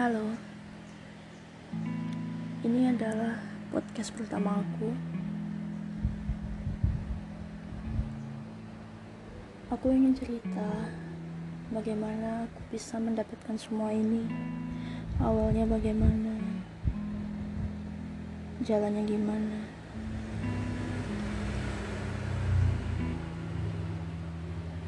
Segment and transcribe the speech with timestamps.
[0.00, 0.32] Halo,
[2.64, 3.36] ini adalah
[3.68, 4.96] podcast pertama aku.
[9.68, 10.88] Aku ingin cerita
[11.68, 14.24] bagaimana aku bisa mendapatkan semua ini.
[15.20, 16.32] Awalnya bagaimana,
[18.64, 19.60] jalannya gimana.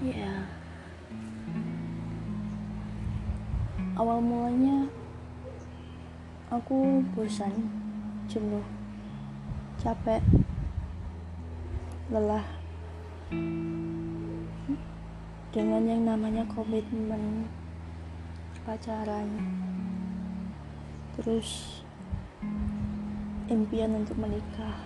[0.00, 0.48] Ya,
[4.00, 5.01] awal mulanya
[6.52, 7.64] aku bosan,
[8.28, 8.60] jenuh,
[9.80, 10.20] capek,
[12.12, 12.44] lelah.
[15.48, 17.48] Dengan yang namanya komitmen
[18.68, 19.28] pacaran
[21.16, 21.80] terus
[23.48, 24.76] impian untuk menikah.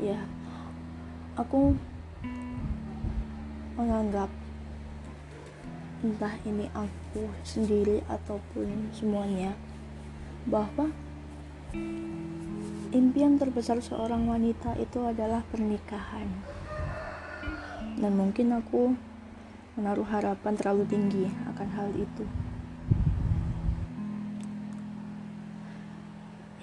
[0.00, 0.16] Ya
[1.36, 1.76] aku
[3.76, 4.32] menganggap
[6.00, 9.52] entah ini aku sendiri ataupun semuanya
[10.48, 10.88] bahwa
[12.90, 16.26] impian terbesar seorang wanita itu adalah pernikahan.
[18.00, 18.96] Dan mungkin aku
[19.76, 22.24] menaruh harapan terlalu tinggi akan hal itu.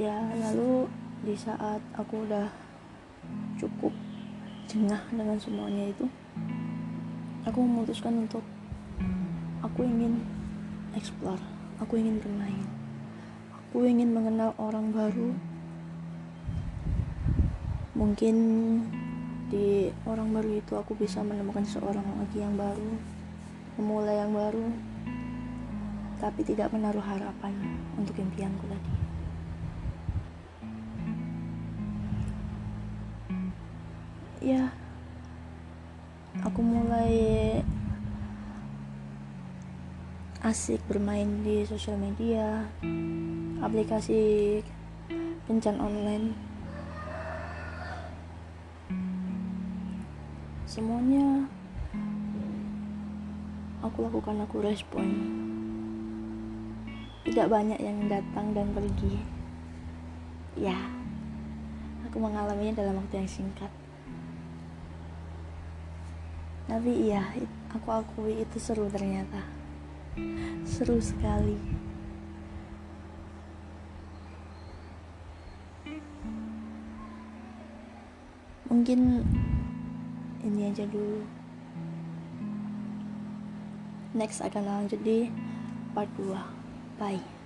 [0.01, 0.89] Ya lalu
[1.21, 2.49] di saat aku udah
[3.61, 3.93] cukup
[4.65, 6.05] jengah dengan semuanya itu
[7.47, 8.43] aku memutuskan untuk
[9.61, 10.21] aku ingin
[10.93, 11.41] explore.
[11.77, 12.65] Aku ingin bermain.
[13.69, 15.33] Aku ingin mengenal orang baru.
[17.97, 18.35] Mungkin
[19.47, 22.99] di orang baru itu aku bisa menemukan seorang lagi yang baru
[23.79, 24.67] memulai yang baru
[26.19, 27.53] tapi tidak menaruh harapan
[27.95, 28.93] untuk impianku tadi.
[34.43, 34.73] Ya
[36.43, 37.13] aku mulai
[40.37, 42.69] asik bermain di sosial media
[43.57, 44.61] aplikasi
[45.49, 46.37] kencan online.
[50.69, 51.41] Semuanya
[53.81, 55.09] aku lakukan aku respon.
[57.25, 59.17] Tidak banyak yang datang dan pergi.
[60.53, 60.77] Ya
[62.05, 63.73] aku mengalaminya dalam waktu yang singkat.
[66.69, 67.25] Tapi iya
[67.73, 69.56] aku akui itu seru ternyata
[70.67, 71.57] seru sekali.
[78.67, 79.23] Mungkin
[80.43, 81.23] ini aja dulu.
[84.17, 85.29] Next akan lanjut di
[85.97, 86.29] part 2
[87.01, 87.36] bye